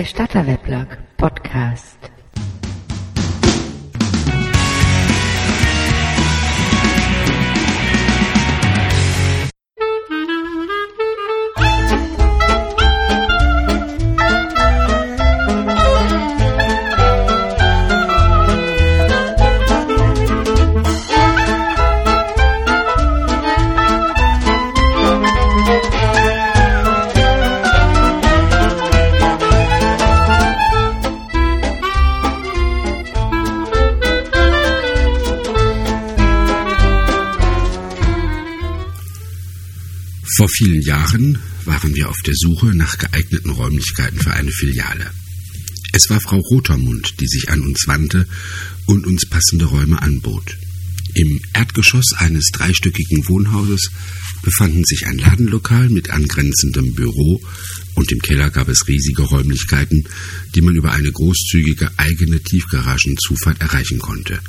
[0.00, 2.19] bei Starterweblog Podcast.
[40.40, 45.10] Vor vielen Jahren waren wir auf der Suche nach geeigneten Räumlichkeiten für eine Filiale.
[45.92, 48.26] Es war Frau Rotermund, die sich an uns wandte
[48.86, 50.56] und uns passende Räume anbot.
[51.12, 53.90] Im Erdgeschoss eines dreistöckigen Wohnhauses
[54.40, 57.42] befanden sich ein Ladenlokal mit angrenzendem Büro
[57.94, 60.08] und im Keller gab es riesige Räumlichkeiten,
[60.54, 64.40] die man über eine großzügige eigene Tiefgaragenzufahrt erreichen konnte.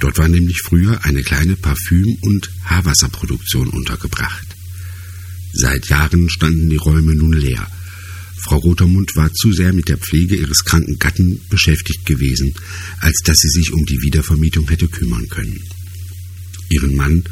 [0.00, 4.57] Dort war nämlich früher eine kleine Parfüm- und Haarwasserproduktion untergebracht.
[5.52, 7.66] Seit Jahren standen die Räume nun leer.
[8.36, 12.54] Frau Rotermund war zu sehr mit der Pflege ihres kranken Gatten beschäftigt gewesen,
[13.00, 15.60] als dass sie sich um die Wiedervermietung hätte kümmern können.
[16.70, 17.24] Ihren Mann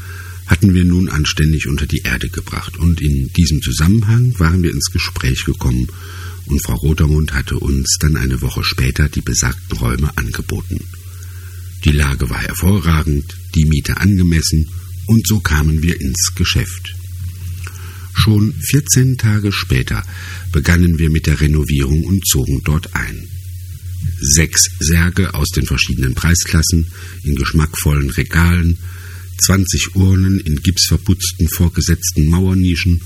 [0.46, 4.90] hatten wir nun anständig unter die Erde gebracht, und in diesem Zusammenhang waren wir ins
[4.90, 5.88] Gespräch gekommen,
[6.46, 10.80] und Frau Rotermund hatte uns dann eine Woche später die besagten Räume angeboten.
[11.84, 14.68] Die Lage war hervorragend, die Miete angemessen,
[15.06, 16.94] und so kamen wir ins Geschäft.
[18.26, 20.02] Schon 14 Tage später
[20.50, 23.28] begannen wir mit der Renovierung und zogen dort ein.
[24.20, 26.88] Sechs Särge aus den verschiedenen Preisklassen
[27.22, 28.78] in geschmackvollen Regalen,
[29.42, 33.00] 20 Urnen in gipsverputzten vorgesetzten Mauernischen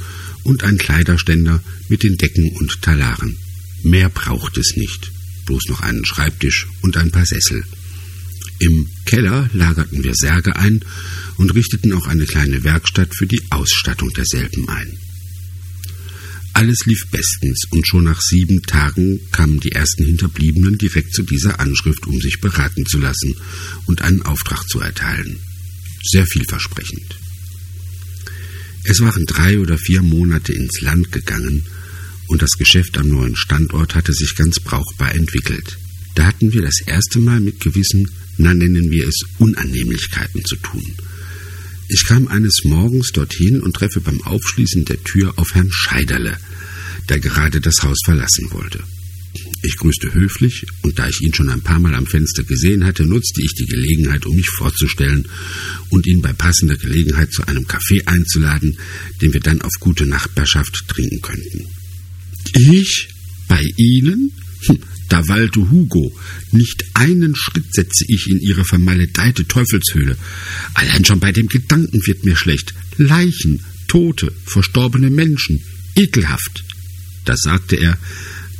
[0.44, 3.36] und ein Kleiderständer mit den Decken und Talaren.
[3.82, 5.12] Mehr braucht es nicht,
[5.44, 7.62] bloß noch einen Schreibtisch und ein paar Sessel.
[8.58, 10.80] Im Keller lagerten wir Särge ein
[11.36, 14.96] und richteten auch eine kleine Werkstatt für die Ausstattung derselben ein.
[16.52, 21.60] Alles lief bestens, und schon nach sieben Tagen kamen die ersten Hinterbliebenen direkt zu dieser
[21.60, 23.36] Anschrift, um sich beraten zu lassen
[23.86, 25.38] und einen Auftrag zu erteilen.
[26.02, 27.16] Sehr vielversprechend.
[28.84, 31.66] Es waren drei oder vier Monate ins Land gegangen,
[32.26, 35.78] und das Geschäft am neuen Standort hatte sich ganz brauchbar entwickelt.
[36.14, 38.08] Da hatten wir das erste Mal mit gewissen,
[38.38, 40.94] na nennen wir es, Unannehmlichkeiten zu tun.
[41.92, 46.38] Ich kam eines Morgens dorthin und treffe beim Aufschließen der Tür auf Herrn Scheiderle,
[47.08, 48.78] der gerade das Haus verlassen wollte.
[49.64, 53.04] Ich grüßte höflich, und da ich ihn schon ein paar Mal am Fenster gesehen hatte,
[53.04, 55.26] nutzte ich die Gelegenheit, um mich vorzustellen
[55.88, 58.78] und ihn bei passender Gelegenheit zu einem Kaffee einzuladen,
[59.20, 61.66] den wir dann auf gute Nachbarschaft trinken könnten.
[62.54, 63.08] Ich?
[63.48, 64.30] Bei Ihnen?
[64.66, 64.78] Hm,
[65.10, 66.16] da wallte Hugo.
[66.52, 70.16] Nicht einen Schritt setze ich in ihre vermaledeite Teufelshöhle.
[70.74, 72.72] Allein schon bei dem Gedanken wird mir schlecht.
[72.96, 75.60] Leichen, Tote, verstorbene Menschen.
[75.96, 76.64] Ekelhaft.
[77.24, 77.98] Das sagte er,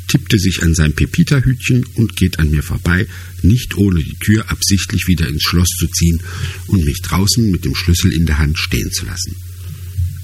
[0.09, 3.07] tippte sich an sein Pepita-Hütchen und geht an mir vorbei,
[3.43, 6.21] nicht ohne die Tür absichtlich wieder ins Schloss zu ziehen
[6.67, 9.37] und mich draußen mit dem Schlüssel in der Hand stehen zu lassen.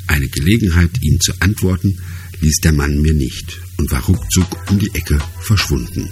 [0.09, 1.99] Eine Gelegenheit, ihm zu antworten,
[2.41, 6.09] ließ der Mann mir nicht und war ruckzuck um die Ecke verschwunden.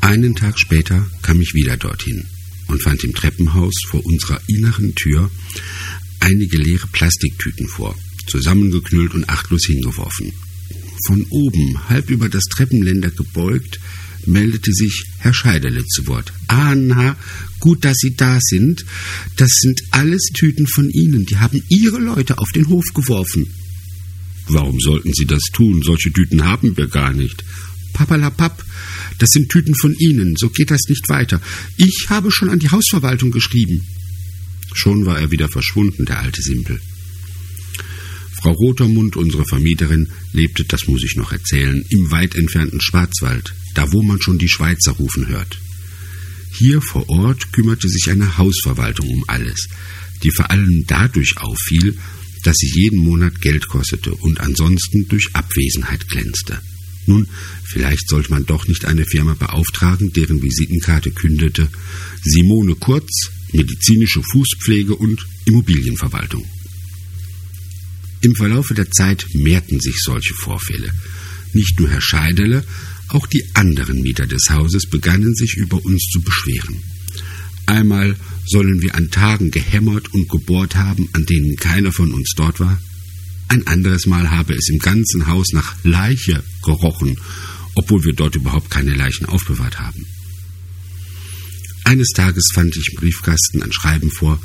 [0.00, 2.26] Einen Tag später kam ich wieder dorthin
[2.68, 5.30] und fand im Treppenhaus vor unserer inneren Tür
[6.20, 7.96] einige leere Plastiktüten vor,
[8.26, 10.32] zusammengeknüllt und achtlos hingeworfen.
[11.06, 13.80] Von oben, halb über das Treppenländer gebeugt,
[14.26, 16.32] meldete sich Herr Scheiderle zu Wort.
[16.48, 17.16] Anna,
[17.60, 18.84] gut, dass Sie da sind.
[19.36, 21.26] Das sind alles Tüten von Ihnen.
[21.26, 23.48] Die haben Ihre Leute auf den Hof geworfen.
[24.48, 25.82] Warum sollten Sie das tun?
[25.82, 27.44] Solche Tüten haben wir gar nicht.
[27.92, 28.64] Papalapap,
[29.18, 30.36] das sind Tüten von Ihnen.
[30.36, 31.40] So geht das nicht weiter.
[31.76, 33.86] Ich habe schon an die Hausverwaltung geschrieben.
[34.74, 36.80] Schon war er wieder verschwunden, der alte Simpel.
[38.42, 43.92] Frau Rotermund, unsere Vermieterin, lebte, das muss ich noch erzählen, im weit entfernten Schwarzwald, da
[43.92, 45.58] wo man schon die Schweizer rufen hört.
[46.52, 49.68] Hier vor Ort kümmerte sich eine Hausverwaltung um alles,
[50.22, 51.96] die vor allem dadurch auffiel,
[52.42, 56.60] dass sie jeden Monat Geld kostete und ansonsten durch Abwesenheit glänzte.
[57.06, 57.26] Nun,
[57.64, 61.68] vielleicht sollte man doch nicht eine Firma beauftragen, deren Visitenkarte kündete
[62.22, 66.44] Simone Kurz, medizinische Fußpflege und Immobilienverwaltung.
[68.20, 70.92] Im Verlaufe der Zeit mehrten sich solche Vorfälle.
[71.54, 72.64] Nicht nur Herr Scheiderle,
[73.14, 76.82] auch die anderen Mieter des Hauses begannen sich über uns zu beschweren.
[77.66, 82.60] Einmal Sollen wir an Tagen gehämmert und gebohrt haben, an denen keiner von uns dort
[82.60, 82.80] war?
[83.48, 87.16] Ein anderes Mal habe es im ganzen Haus nach Leiche gerochen,
[87.74, 90.06] obwohl wir dort überhaupt keine Leichen aufbewahrt haben.
[91.84, 94.40] Eines Tages fand ich im Briefkasten ein Schreiben vor,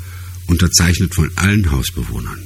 [0.46, 2.40] unterzeichnet von allen Hausbewohnern.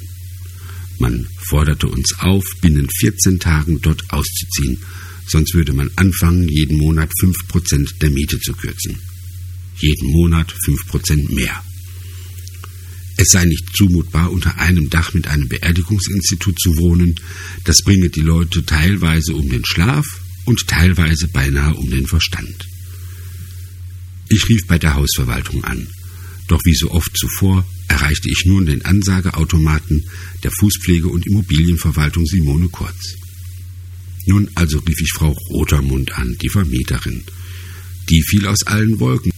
[0.99, 4.79] Man forderte uns auf, binnen 14 Tagen dort auszuziehen,
[5.27, 8.97] sonst würde man anfangen, jeden Monat 5% der Miete zu kürzen.
[9.77, 11.63] Jeden Monat 5% mehr.
[13.17, 17.15] Es sei nicht zumutbar, unter einem Dach mit einem Beerdigungsinstitut zu wohnen,
[17.63, 20.05] das bringe die Leute teilweise um den Schlaf
[20.45, 22.67] und teilweise beinahe um den Verstand.
[24.29, 25.87] Ich rief bei der Hausverwaltung an,
[26.47, 30.05] doch wie so oft zuvor erreichte ich nun den Ansageautomaten
[30.43, 33.15] der Fußpflege- und Immobilienverwaltung Simone Kurz.
[34.25, 37.23] Nun also rief ich Frau Rotermund an, die Vermieterin.
[38.09, 39.31] Die fiel aus allen Wolken.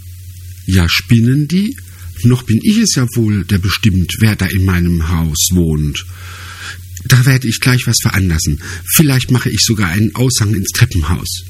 [0.66, 1.76] Ja, spinnen die?
[2.24, 6.06] Noch bin ich es ja wohl, der bestimmt, wer da in meinem Haus wohnt.
[7.08, 8.62] Da werde ich gleich was veranlassen.
[8.96, 11.44] Vielleicht mache ich sogar einen Aushang ins Treppenhaus.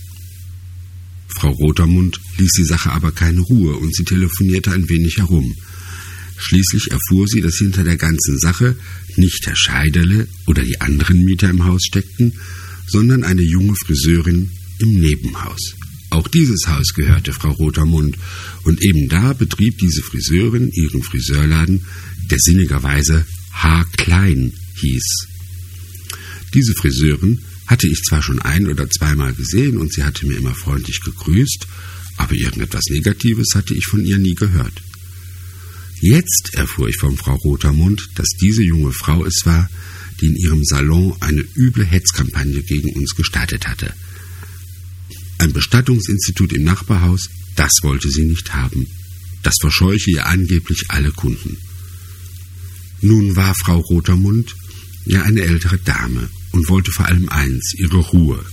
[1.28, 5.56] Frau Rotermund ließ die Sache aber keine Ruhe und sie telefonierte ein wenig herum.
[6.38, 8.76] Schließlich erfuhr sie, dass hinter der ganzen Sache
[9.16, 12.34] nicht Herr Scheiderle oder die anderen Mieter im Haus steckten,
[12.88, 15.76] sondern eine junge Friseurin im Nebenhaus.
[16.10, 18.18] Auch dieses Haus gehörte Frau Rotermund,
[18.64, 21.86] und eben da betrieb diese Friseurin ihren Friseurladen,
[22.32, 23.86] der sinnigerweise H.
[23.98, 25.28] Klein hieß.
[26.54, 30.56] Diese Friseurin hatte ich zwar schon ein oder zweimal gesehen und sie hatte mir immer
[30.56, 31.68] freundlich gegrüßt,
[32.18, 34.82] aber irgendetwas Negatives hatte ich von ihr nie gehört.
[36.00, 39.70] Jetzt erfuhr ich von Frau Rotermund, dass diese junge Frau es war,
[40.22, 43.94] die in ihrem Salon eine üble Hetzkampagne gegen uns gestartet hatte.
[45.38, 48.88] Ein Bestattungsinstitut im Nachbarhaus, das wollte sie nicht haben.
[49.44, 51.58] Das verscheuche ihr angeblich alle Kunden.
[53.02, 54.56] Nun war Frau Rotermund
[55.06, 58.44] ja eine ältere Dame und wollte vor allem eins, ihre Ruhe.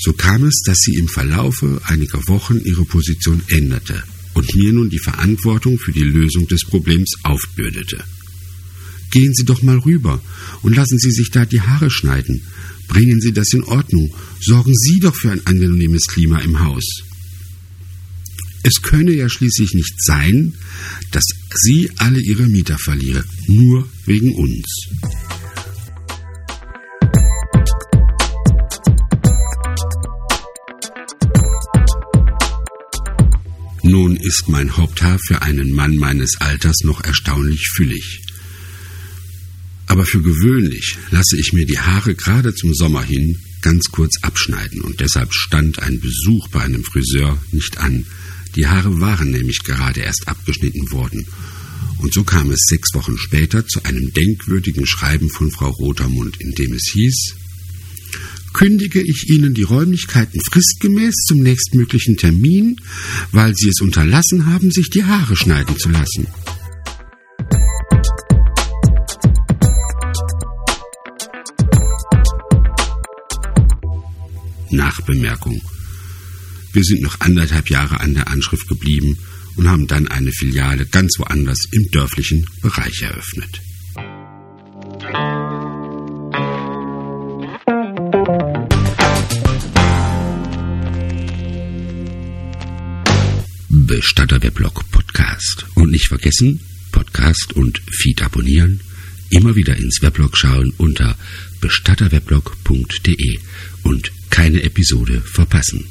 [0.00, 4.04] So kam es, dass sie im Verlaufe einiger Wochen ihre Position änderte
[4.34, 8.04] und mir nun die Verantwortung für die Lösung des Problems aufbürdete.
[9.10, 10.20] Gehen Sie doch mal rüber
[10.62, 12.42] und lassen Sie sich da die Haare schneiden.
[12.88, 14.14] Bringen Sie das in Ordnung.
[14.40, 16.84] Sorgen Sie doch für ein angenehmes Klima im Haus.
[18.62, 20.54] Es könne ja schließlich nicht sein,
[21.10, 21.24] dass
[21.54, 24.66] Sie alle Ihre Mieter verlieren, nur wegen uns.
[33.82, 38.20] Nun ist mein Haupthaar für einen Mann meines Alters noch erstaunlich füllig.
[39.88, 44.82] Aber für gewöhnlich lasse ich mir die Haare gerade zum Sommer hin ganz kurz abschneiden
[44.82, 48.06] und deshalb stand ein Besuch bei einem Friseur nicht an.
[48.54, 51.26] Die Haare waren nämlich gerade erst abgeschnitten worden.
[51.98, 56.52] Und so kam es sechs Wochen später zu einem denkwürdigen Schreiben von Frau Rotermund, in
[56.52, 57.34] dem es hieß,
[58.52, 62.76] kündige ich Ihnen die Räumlichkeiten fristgemäß zum nächstmöglichen Termin,
[63.32, 66.26] weil Sie es unterlassen haben, sich die Haare schneiden zu lassen.
[74.78, 75.60] Nachbemerkung.
[76.72, 79.18] Wir sind noch anderthalb Jahre an der Anschrift geblieben
[79.56, 83.60] und haben dann eine Filiale ganz woanders im dörflichen Bereich eröffnet.
[93.68, 95.66] Bestatter Weblog Podcast.
[95.74, 96.60] Und nicht vergessen,
[96.92, 98.80] Podcast und Feed abonnieren,
[99.30, 101.16] immer wieder ins Weblog schauen unter
[101.60, 103.38] bestatterweblog.de
[103.82, 105.84] und keine Episode verpassen.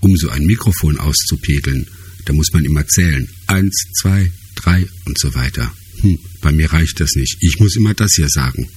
[0.00, 1.86] Um so ein Mikrofon auszupegeln,
[2.24, 3.28] da muss man immer zählen.
[3.46, 5.72] Eins, zwei, drei und so weiter.
[6.00, 7.36] Hm, bei mir reicht das nicht.
[7.42, 8.68] Ich muss immer das hier sagen.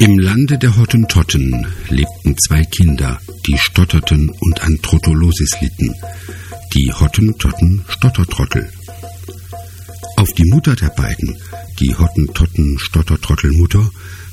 [0.00, 5.94] Im Lande der Hottentotten lebten zwei Kinder, die stotterten und an Trottolosis litten.
[6.74, 8.72] Die Hottentotten Stottertrottel.
[10.16, 11.36] Auf die Mutter der beiden,
[11.78, 13.90] die Hottentotten Stottertrottelmutter,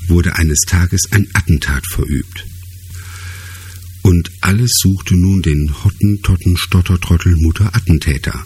[0.08, 2.46] wurde eines Tages ein Attentat verübt.
[4.00, 8.42] Und alles suchte nun den Hottentotten Stottertrottelmutter Attentäter.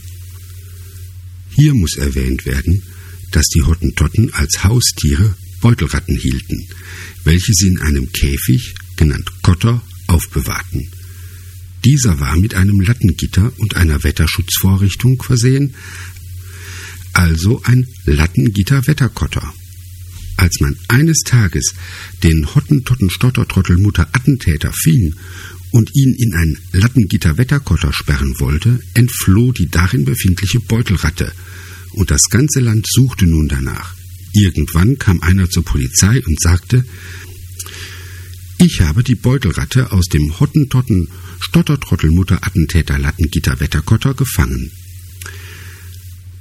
[1.51, 2.83] Hier muss erwähnt werden,
[3.31, 6.67] dass die Hottentotten als Haustiere Beutelratten hielten,
[7.23, 10.91] welche sie in einem Käfig, genannt Kotter, aufbewahrten.
[11.85, 15.75] Dieser war mit einem Lattengitter und einer Wetterschutzvorrichtung versehen,
[17.12, 19.53] also ein Lattengitter-Wetterkotter.
[20.37, 21.75] Als man eines Tages
[22.23, 25.14] den Hottentotten-Stottertrottel-Mutter-Attentäter fing
[25.71, 31.33] und ihn in ein Lattengitter-Wetterkotter sperren wollte, entfloh die darin befindliche Beutelratte,
[31.93, 33.95] und das ganze Land suchte nun danach.
[34.33, 36.85] Irgendwann kam einer zur Polizei und sagte,
[38.59, 41.09] ich habe die Beutelratte aus dem Hottentotten
[41.41, 44.71] Stottertrottelmutter Attentäter Lattengitter Wetterkotter gefangen.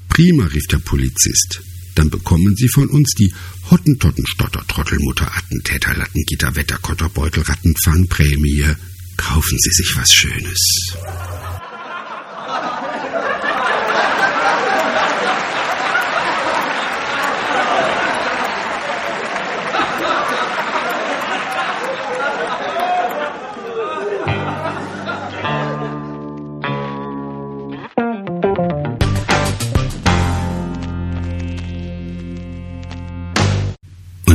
[0.09, 1.61] Prima, rief der Polizist.
[1.95, 3.33] Dann bekommen Sie von uns die
[3.69, 8.65] Hottentotten Stottertrottelmutter Attentäter Lattengitter Wetterkotter Beutelrattenfangprämie.
[9.17, 10.93] Kaufen Sie sich was Schönes.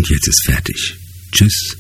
[0.09, 0.97] Jetzt ist fertig.
[1.33, 1.77] Tschüss.